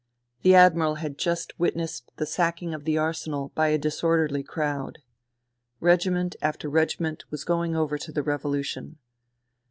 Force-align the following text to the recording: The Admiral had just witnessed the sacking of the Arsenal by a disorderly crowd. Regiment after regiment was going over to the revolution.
The 0.41 0.55
Admiral 0.55 0.95
had 0.95 1.19
just 1.19 1.59
witnessed 1.59 2.09
the 2.15 2.25
sacking 2.25 2.73
of 2.73 2.85
the 2.85 2.97
Arsenal 2.97 3.51
by 3.53 3.67
a 3.67 3.77
disorderly 3.77 4.41
crowd. 4.41 4.97
Regiment 5.79 6.35
after 6.41 6.69
regiment 6.71 7.25
was 7.29 7.43
going 7.43 7.75
over 7.75 7.99
to 7.99 8.11
the 8.11 8.23
revolution. 8.23 8.97